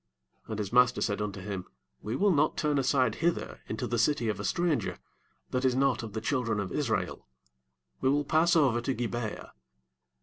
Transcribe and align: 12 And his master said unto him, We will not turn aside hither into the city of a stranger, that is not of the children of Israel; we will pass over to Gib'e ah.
12 0.45 0.49
And 0.53 0.57
his 0.57 0.73
master 0.73 0.99
said 0.99 1.21
unto 1.21 1.39
him, 1.41 1.67
We 2.01 2.15
will 2.15 2.31
not 2.31 2.57
turn 2.57 2.79
aside 2.79 3.13
hither 3.21 3.59
into 3.67 3.85
the 3.85 3.99
city 3.99 4.29
of 4.29 4.39
a 4.39 4.43
stranger, 4.43 4.97
that 5.51 5.63
is 5.63 5.75
not 5.75 6.01
of 6.01 6.13
the 6.13 6.21
children 6.21 6.59
of 6.59 6.71
Israel; 6.71 7.27
we 7.99 8.09
will 8.09 8.25
pass 8.25 8.55
over 8.55 8.81
to 8.81 8.95
Gib'e 8.95 9.39
ah. 9.45 9.51